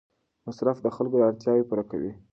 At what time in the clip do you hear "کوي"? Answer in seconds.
1.91-2.11